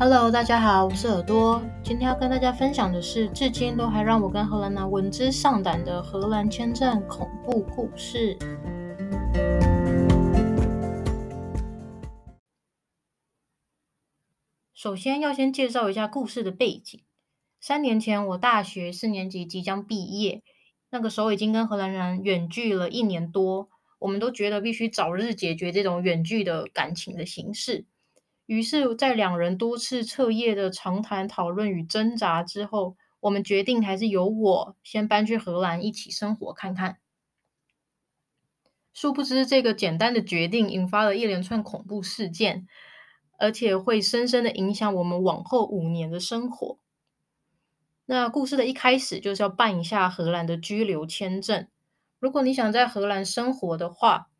[0.00, 1.60] Hello，大家好，我是耳朵。
[1.82, 8.38] 今天要跟大家分享的是，至今都还让我跟荷兰男闻之丧胆的荷兰签证恐怖故事。
[14.72, 17.02] 首先要先介绍一下故事的背景。
[17.60, 20.44] 三年前，我大学四年级即将毕业，
[20.90, 23.68] 那个时候已经跟荷兰人远距了一年多，
[23.98, 27.84] 我们都觉得必须早日解决这种远距的感情的形式。
[28.48, 36.96] 于是，在两人多次彻夜的长谈讨论与挣扎之后，我们决定还是由我先搬去荷兰一起生活看看。
[38.94, 42.66] 殊不知，这个简单的决定引发了一连串恐怖事件，
[43.38, 46.78] 而且会深深的影响我们往后五年的生活。
[48.06, 51.68] 那故事的一开始就是要办一下荷兰的居留签证。
[52.18, 54.30] 如果你想在荷兰生活的话，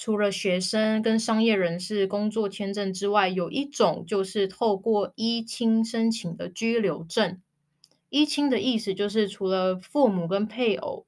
[0.00, 7.42] 除了学生跟商业人士工作签证之外，有一种就是透过依亲申请的居留证。
[8.08, 11.06] 依亲的意思就是除了父母跟配偶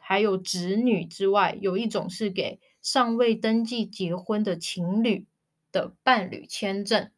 [0.00, 5.24] 还有子女之外，有一种是给尚未登记结婚的情侣
[5.70, 7.12] 的伴侣签证。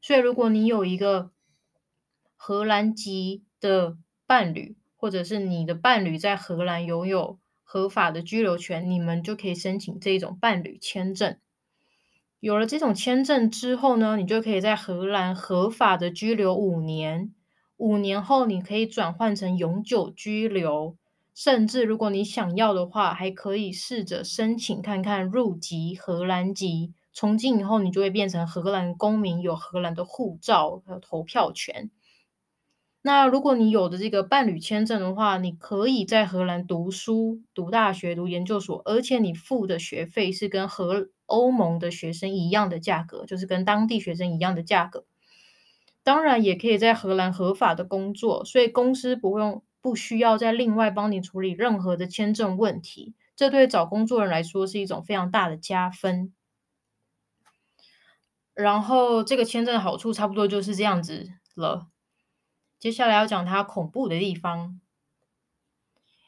[0.00, 1.32] 所以，如果你有一个
[2.34, 7.38] 荷兰籍的伴侣，或者是你的伴侣在荷兰拥有。
[7.72, 11.36] 合法的居留权，你们就可以申请这种伴侣签证。
[12.40, 17.32] 有了这种签证之后呢，你就可以在荷兰合法的居留五年。
[17.76, 20.96] 五年后，你可以转换成永久居留，
[21.32, 26.92] 甚至如果你想要的话，还可以试着申请看看入籍荷兰籍。
[27.12, 31.92] 从今以后，你就会变成荷兰公民，有荷兰的护照和投票权。
[33.02, 45.04] 那如果你有的这个伴侣签证的话，你可以在荷兰读书、读大学、读研究所，而且你付的学费是跟和欧盟的学生一样的价格，就是跟当地学生一样的价格。
[46.02, 53.14] 当然，也可以在荷兰合法的工作，所以公司不用不需要再另外帮你处理任何的签证问题。
[53.36, 56.32] 这对找工作人来说是一种非常大的加分。
[58.54, 61.86] 然后，这个签证的好处差不多就是这样子了。
[62.80, 64.80] 接下来要讲它恐怖的地方，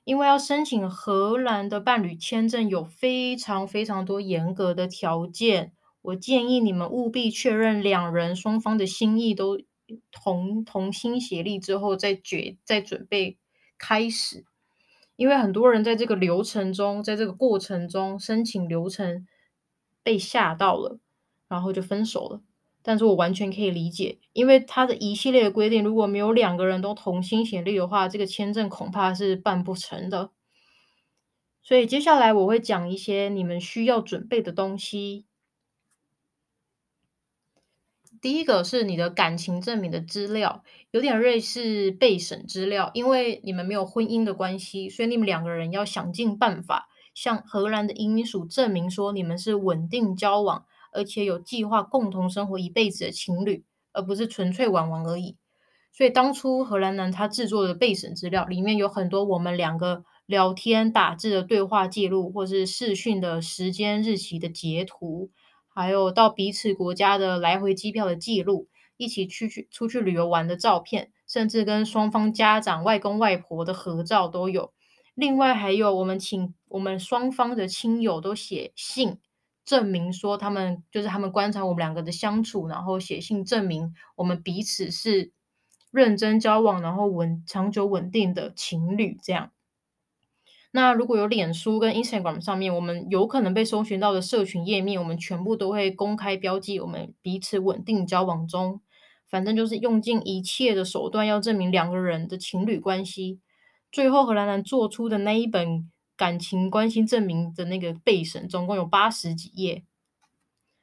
[0.04, 9.58] 因为要申请荷兰的伴侣签证有非常非常多严格的条件，我建议你们务必确认两人双方的心意都
[10.10, 13.38] 同同心协力之后再决再准备
[13.78, 14.44] 开始，
[15.16, 19.26] 因为很多人在这个流程中，在这个过程中申请流程
[20.02, 20.98] 被吓到了，
[21.48, 22.42] 然后就分手了。
[22.82, 30.30] 但是我完全可以理解，因为它的一系列的规定，如果没有两个人都同心协力的话，这个签证恐怕是办不成的。
[31.62, 35.26] 所以接下来我会讲一些你们需要准备的东西。
[38.20, 50.66] 第一个是你的感情证明的资料，有点类似备审资料，因为你们没有婚姻的关系，所以你们两个人要想尽办法向荷兰的移民署证明说你们是稳定交往。
[50.92, 55.36] 而且有计划共同生活一辈子的情侣，而不是纯粹玩玩而已。
[55.94, 65.30] 所以当初荷兰男他制作的备审资料里面有很多我们两个聊天打字的对话记录，或是视讯的时间日期的截图，
[65.68, 74.72] 还有到彼此国家的来回机票的记录，一起去去出去旅游玩的照片，甚至跟双方家长外公外婆的合照都有。
[75.14, 79.18] 另外还有我们请我们双方的亲友都写信。
[79.64, 85.30] 证明说他们就是他们观察我们两个的相处，然后写信证明我们彼此是
[85.92, 89.16] 认真交往，然后稳长久稳定的情侣。
[89.22, 89.52] 这样，
[90.72, 98.80] 那如果有脸书跟 Instagram 上面我们有可能被搜寻到的社群页面，我们全部都会公开标记我们彼此稳定交往中。
[99.28, 103.38] 反正就是用尽一切的手段要证明两个人的情侣关系。
[103.92, 105.91] 最后荷兰人做出的那一本。
[106.22, 109.82] 感情关系证明的那个备审总共有八十几页，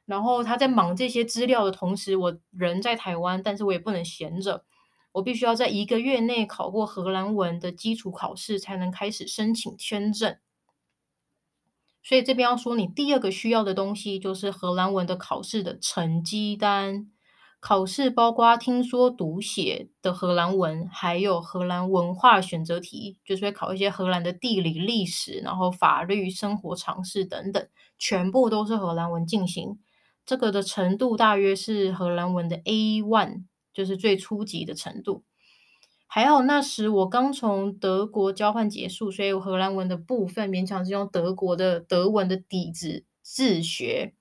[0.04, 4.66] 然后他在忙这些资料的同时，我人在台湾，但是我也不能闲着，
[5.12, 10.36] 我必须要在一个月内考过荷兰文的基础考试，才能开始申请签证。
[12.02, 17.10] 所以这边要说，你第二个需要的东西就是荷兰文的考试的成绩单。
[17.60, 27.68] 考试包括听说读写的荷兰文，还有荷兰文化选择题，就是会考一些荷兰的地理、历史，然后法律、生活常识等等，
[27.98, 29.78] 全部都是荷兰文进行。
[30.24, 35.24] 这个的程度大约是荷兰文的 A one，就是最初级的程度。
[36.06, 44.14] 还好那时我刚从德国交换结束，所以荷兰文的部分勉强是用德国的德文的底子自学。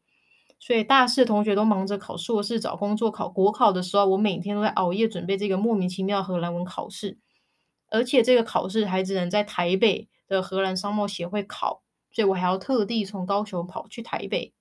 [0.60, 7.18] 所以大四同学都忙着考硕士、找工作、考国考的时候，我每天都在熬夜准备这个莫名其妙荷兰文考试，
[7.88, 14.54] 而且这个考试还只能在台北的荷兰商贸协会考，所以我还要特地从高雄跑去台北。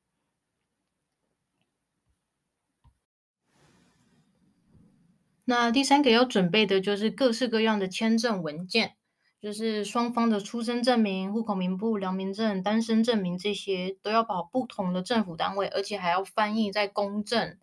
[5.44, 8.97] 那第三个要准备的就是各式各样的签证文件，
[9.40, 17.56] 就是双方的出生证明、户口名簿、良民证、单身证明这些都要跑不同的政府单位，而且还要翻译在公证，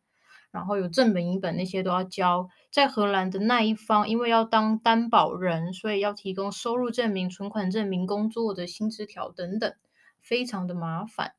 [0.52, 2.48] 然后有正本、银本那些都要交。
[2.72, 9.74] 在荷兰的那一方，因为要当担保人，所以要提供收入证明、存款证明、工作的薪资条等等，
[10.22, 11.34] 非常的麻烦。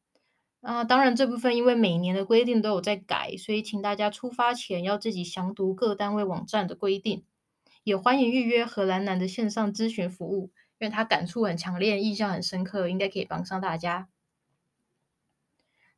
[0.60, 7.24] 啊，当然这部分因为每年的规定都有在改，所以请大家出发前要自己详读各单位网站的规定，
[7.86, 10.50] 也欢迎预约荷兰男的线上咨询服务，
[10.80, 14.08] 因为他感触很强烈，印象很深刻，应该可以帮上大家。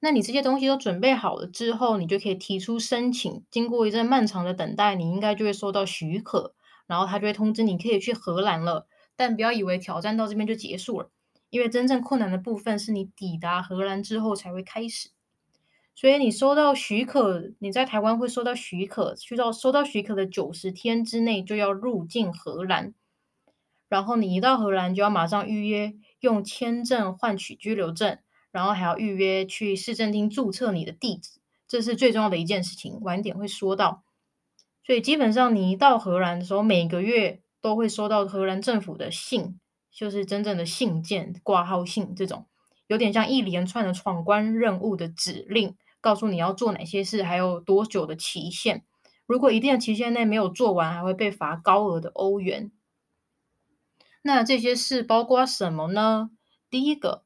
[0.00, 3.42] 那你这些东西都准备好了之后，你就可以提出申请。
[3.50, 6.54] 经过一阵漫长的等待，你应该就会收到许可，
[6.86, 8.86] 然后他就会通知你可以去荷兰了。
[9.16, 11.10] 但不要以为挑战到这边就结束了。
[11.48, 15.08] 因为真正困难的部分是你抵达荷兰之后才会开始，
[15.98, 22.94] 所以你收到许可，你在台湾会收到许可，去到收到许可的九十天之内就要入境荷兰，
[23.88, 28.16] 然后你一到荷兰就要马上预约用签证换取居留证，
[28.52, 34.04] 然后还要预约去市政厅注册你的地址，这是最重要的一件事情，晚点会说到。
[34.86, 39.58] 所以基本上你一到荷兰的时候，每个月都会收到荷兰政府的信。
[39.90, 42.46] 就是真正的信件、挂号信这种，
[42.86, 48.84] 有点像一连串的闯关任务的指令，告诉你要做哪些事，还有多久的期限。
[49.26, 52.72] 如果一定的期限内没有做完，还会被罚高额的欧元。
[54.22, 56.30] 那这些事包括什么呢？
[56.70, 57.24] 第一个，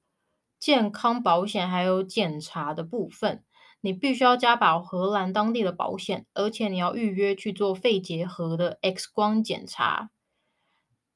[0.59, 3.45] 健康保险还有检查的部分，
[3.81, 10.11] 你必须要加保荷兰当地的保险，而且你要预约去做肺结核的 X 光检查。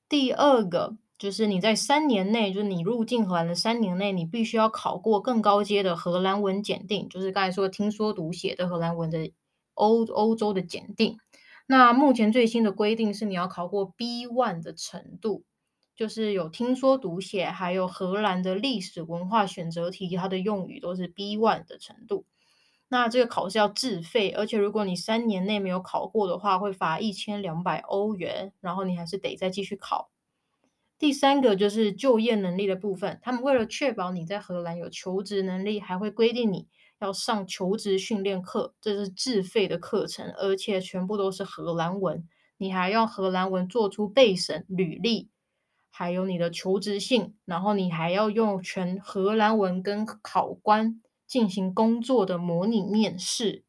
[0.09, 0.97] 第二个。
[1.19, 9.33] 就是你在三年内，就是你入境荷兰的三年内，你必须要考过更高阶的荷兰文检定，就是刚才说听说读写的荷兰文的
[9.75, 11.19] 欧欧洲的检定。
[11.67, 15.45] 那目前最新的规定是你要考过 B one 的程度，
[15.97, 22.27] 就是有听说读写，还有荷兰的历史文化选择题，它的用语都是 B one 的程度。
[22.89, 30.11] 那这个考试要自费，而且如果你三年内没有考过的话，会罚一千两百欧元，然后你还是得再继续考。
[30.99, 36.69] 第三个就是就业能力的部分，他们为了确保你在荷兰有求职能力，还会规定你
[37.01, 42.27] 要上求职训练课，这是自费的课程，而且全部都是荷兰文，
[42.57, 45.29] 你还要荷兰文做出备审履历，
[45.91, 53.65] 还有你的求职信，然后你还要用全荷兰文跟考官进行工作的模拟面试，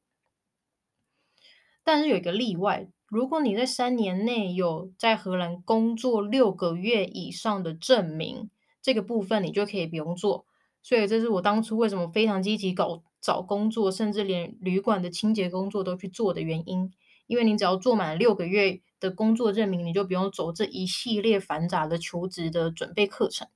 [1.83, 2.87] 但是有一个例外。
[3.07, 8.49] 如果你在三年内有在荷兰工作六个月以上的证明，
[8.81, 10.45] 这个部分你就可以不用做。
[10.83, 16.91] 所以这是我当初为什么非常积极搞找工作，甚至连旅馆的清洁工作都去做的原因。
[17.27, 23.47] 因为你只要做满六个月的工作证明，你就不用走这一系列繁杂的求职的准备课程。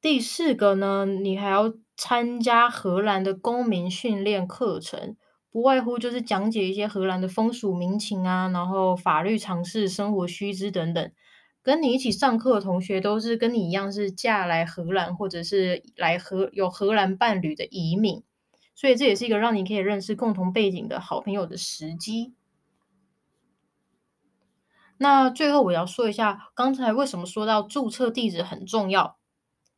[0.00, 5.16] 第四个呢，你还要参加荷兰的公民训练课程。
[5.52, 11.12] 不外乎就是讲解一些荷兰的风俗民情啊，然后法律常识、生活须知等等。
[11.62, 18.22] 跟你一起上课的同学都是跟你一样是嫁来荷兰，或者是来荷有荷兰伴侣的移民，
[18.74, 22.32] 所以这也是一个让你可以认识共同背景的好朋友的时机。
[24.96, 29.18] 那最后我要说一下，刚才为什么说到注册地址很重要？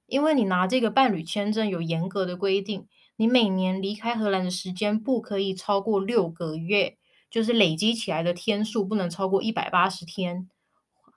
[0.06, 2.86] 因为你拿这个伴侣签证有严格的规定。
[3.16, 6.96] 你每年离开荷兰的时间不可以超过六个月，
[7.30, 10.48] 就是累积起来的天数不能超过一百八十天，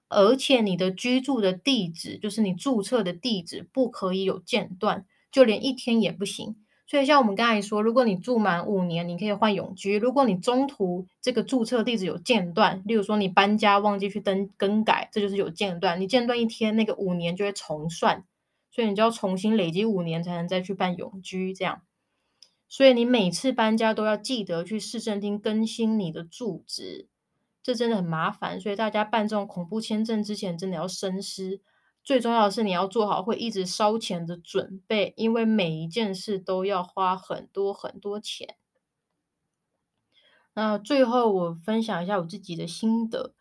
[0.07, 6.55] 而且你的居住的地址，就是你注册的地址，不可以有间断，就连一天也不行。
[6.87, 15.99] 所以像我们刚才说，如果你住满五年，你可以换永居；如果你中途这个注册地址有间断，例如说你搬家忘记去登更改，这就是有间断。
[15.99, 18.23] 你间断一天，那个五年就会重算，
[18.75, 21.83] 所以你就要重新累积五年才能再去办永居，这样。
[22.67, 27.07] 所以你每次搬家都要记得去市政厅更新你的住址，
[27.63, 28.59] 这真的很麻烦。
[28.59, 31.61] 所以大家办这种恐怖签证之前，真的要深思。
[32.03, 38.57] 最重要的是你要做好会一直烧钱的准备，因为每一件事都要花很多很多钱。
[40.53, 43.33] 那最后我分享一下我自己的心得。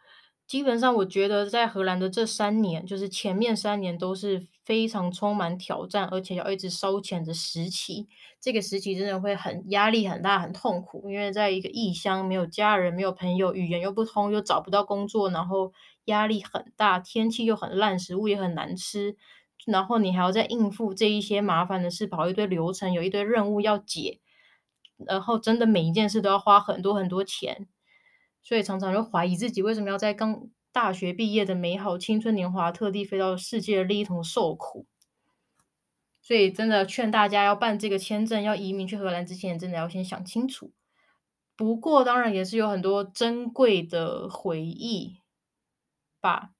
[0.54, 8.06] 基本上，我觉得在荷兰的这三年，就是前面三年都是非常充满挑战，而且要一直烧钱的时期。
[8.40, 15.72] 这个时期真的会很压力很大，很痛苦，因为在一个异乡，没有家人，没有朋友，语言又不通，又找不到工作，然后
[16.04, 19.16] 压力很大，天气又很烂，食物也很难吃，
[19.66, 24.20] 然后你还要再应付这一些麻烦的事，跑一堆流程，有一堆任务要解，
[25.04, 27.66] 然后真的每一件事都要花很多很多钱。
[28.44, 34.86] 所以常常就怀疑自己为什么要在刚大学毕业的美好青春年华，特地飞到世界的另一头受苦。
[36.20, 40.72] 所以真的劝大家要办这个签证，要移民去荷兰之前，真的要先想清楚。
[41.56, 45.18] 不过当然也是有很多珍贵的回忆
[46.20, 46.50] 吧。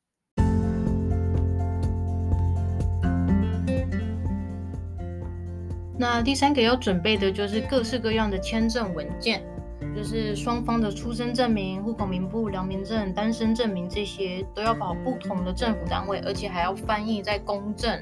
[5.99, 9.54] 那第三个要准备的就是各式各样的签证文件。
[9.95, 17.97] 就是双方的出生证明、户口名簿、良民证、单身证明这些都要跑不同的政府单位，而且还要翻译在公证，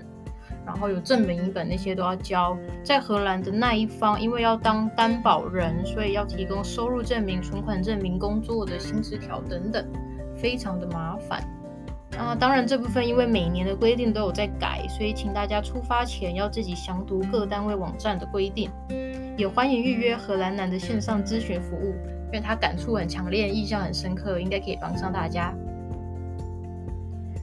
[0.65, 2.57] 然后有正本、银本那些都要交。
[2.83, 9.87] 在荷兰的那一方，因为要当担保人，所以要提供收入证明、存款证明、工作的薪资条等等，
[10.35, 11.47] 非常的麻烦。
[12.19, 18.71] 啊，当然这部分因为每年的规定都有在改，所以请大家出发前要自己详读各单位网站的规定。
[19.37, 21.95] 也欢迎预约荷兰男的线上咨询服务，
[22.27, 25.55] 因为他感触很强烈，印象很深刻，应该可以帮上大家。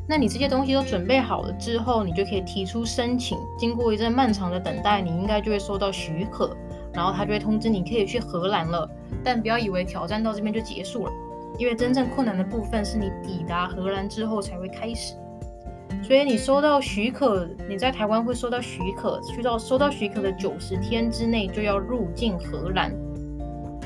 [0.08, 3.38] 那你这些东西都准备好了之后，你就可以提出申请。
[3.58, 6.56] 经过一阵漫长的等待，你应该就会收到许可，
[6.94, 8.90] 然后他就会通知你可以去荷兰了。
[9.24, 11.12] 但不要以为挑战到这边就结束了，
[11.60, 15.14] 因为真正困难的部分是你抵达荷兰之后才会开始。
[16.10, 22.92] 所以你收到许可，你在台湾会收到许可，去到收到许可的九十天之内就要入境荷兰，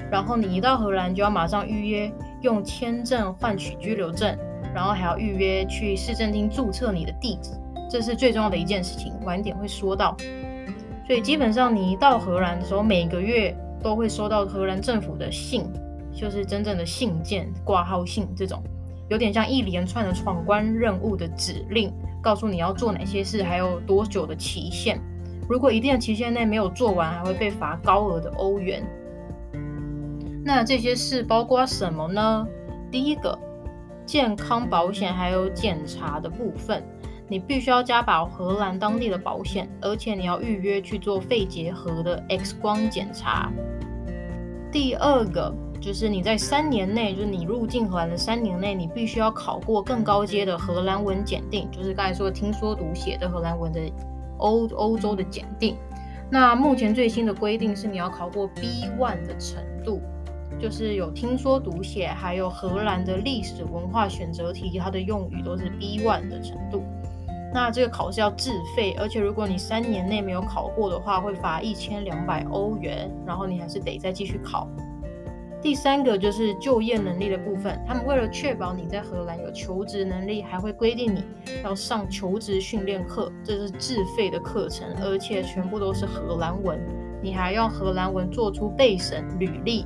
[0.09, 4.33] 然后你一到荷兰就要马上预约用签证换取居留证，
[4.73, 7.51] 然后还要预约去市政厅注册你的地址，
[7.91, 10.15] 这是最重要的一件事情，晚点会说到。
[11.05, 15.65] 所以基本上你一到荷兰的时候，每个月都会收到荷兰政府的信，
[16.13, 18.63] 就是真正的信件、挂号信这种，
[19.09, 21.93] 有点像一连串的闯关任务的指令。
[22.21, 24.97] 告诉你要做哪些事，还有多久的期限。
[25.49, 28.81] 如果一定的期限内没有做完，还会被罚高额的欧元。
[30.45, 32.47] 那这些事包括什么呢？
[32.89, 33.37] 第一个，
[34.05, 36.81] 健康保险还有检查的部分，
[37.27, 43.51] 你必须要加保荷兰当地的保险，而且你要预约去做肺结核的 X 光检查。
[44.71, 45.53] 第二个。
[45.83, 53.81] 就是你在三年内，就是你入境荷兰的三年内，你必须要考过更高阶的荷兰文检定，就是刚才说听说读写的荷兰文的
[54.37, 55.75] 欧欧洲的检定。
[56.29, 59.99] 那目前最新的规定是你要考过 B1 的程度，
[60.57, 66.81] 就是有听说读写，还有荷兰的历史文化选择题，它的用语都是 B1 的程度。
[67.53, 74.65] 那这个考试要自费，而且如果你三年内没有考过的话，会罚一千两百欧元，然后你还是得再继续考。
[75.63, 81.23] 第三个就是就业能力的部分，他们为了确保你在荷兰有求职能力，还会规定你
[81.63, 86.77] 要上求职训练课，这是自费的课程，而且全部都是荷兰文。
[87.21, 89.85] 你还要荷兰文做出备审履历，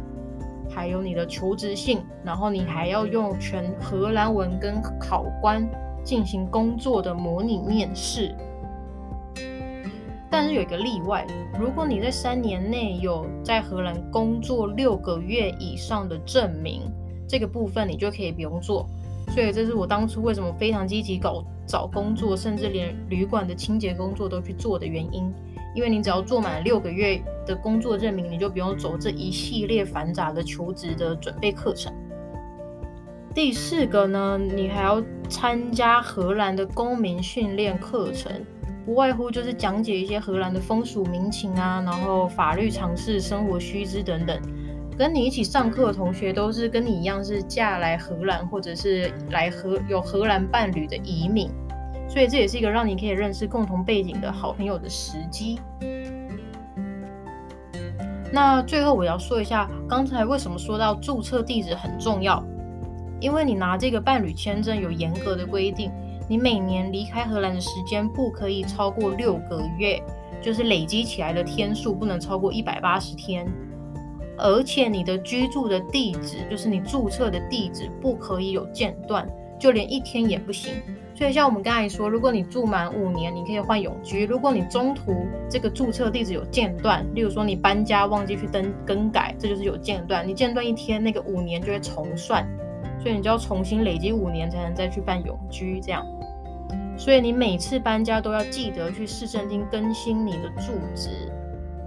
[0.67, 5.63] 还有你的求职信，然后你还要用全荷兰文跟考官
[6.03, 8.35] 进行工作的模拟面试。
[10.29, 11.25] 但是有一个例外，
[11.59, 16.81] 如果你在三年内有在荷兰工作六个月以上的证明，
[17.27, 18.85] 这个部分你就可以不用做。
[19.29, 25.33] 所以这是我当初为什么非常积极搞找工作，甚至连旅馆的清洁工作都去做的原因。
[25.75, 31.93] 因为你只要做满六个月的工作证明，你就不用走这一系列繁杂的求职的准备课程。
[33.33, 38.31] 第四个呢，你还要参加荷兰的公民训练课程。
[38.87, 44.39] 不外乎就是讲解一些荷兰的风俗民情啊，然后法律常识、生活须知等等。
[44.97, 51.51] 跟你一起上课的同学都是跟你一样是嫁来荷兰或者是来荷有荷兰伴侣的移民，
[52.07, 55.59] 所以这也是一个让你可以认识共同背景的好朋友的时机。
[58.31, 62.41] 那最后我要说一下，刚才为什么说到注册地址很重要？
[63.19, 65.91] 因为你拿这个伴侣签证有严格的规定。
[66.29, 70.01] 你每年离开荷兰的时间不可以超过六个月，
[70.41, 73.47] 就是累积起来的天数不能超过一百八十天，
[74.37, 79.25] 而且你的居住的地址，就是你注册的地址，不可以有间断，
[79.57, 80.73] 就连一天也不行。
[81.15, 90.27] 所以像我们刚才说，如果你住满五年，你可以换永居；如果你中途这个注册地址有间断，例如说你搬家忘记去登更改，这就是有间断。
[90.27, 92.45] 你间断一天，那个五年就会重算。
[92.99, 96.05] 所所以你就要重新累积五年才能再去办永居这样。
[96.97, 101.31] 所以你每次搬家都要记得去市政厅更新你的住址，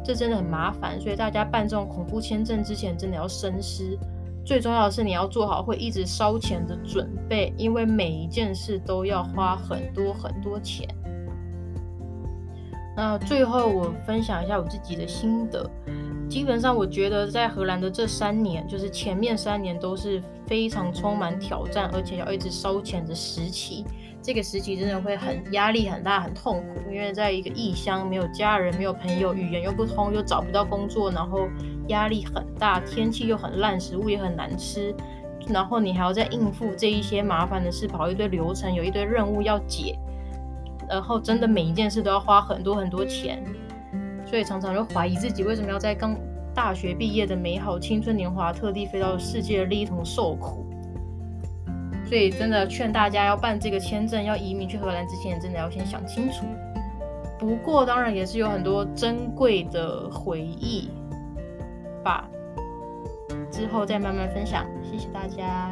[0.04, 1.00] 这真的很麻烦。
[1.00, 3.98] 所以大家办这种恐怖签证之前真的要深思。
[4.42, 10.88] 最重要的是你要做好会一直烧钱的准备，因为每一件事都要花很多很多钱。
[12.96, 15.68] 那最后我分享一下我自己的心得。
[16.28, 23.84] 基本上我觉得在荷兰的这三年，就是前面三年都是非常充满挑战，而且要一直烧钱的时期。
[24.22, 31.48] 这个时期真的会很压力很大，很痛苦，因为在一个异乡，没有家人，没有朋友，语言又不通，又找不到工作，然后
[31.88, 34.94] 压力很大，天气又很烂，食物也很难吃，
[35.48, 39.98] 然后你还要再应付这一些麻烦的事，跑一堆流程，有一堆任务要解，
[40.86, 43.42] 然后真的每一件事都要花很多很多钱，
[44.26, 46.14] 所以常常就怀疑自己为什么要在刚
[46.54, 50.66] 大学毕业的美好青春年华，特地飞到世界的另一头受苦。
[52.10, 56.44] 所以，真的劝大家要办这个签证，要移民去荷兰之前，真的要先想清楚。
[57.38, 60.90] 不过，当然也是有很多珍贵的回忆
[62.02, 62.28] 吧，
[63.48, 64.66] 之后再慢慢分享。
[64.82, 65.70] 谢谢大家。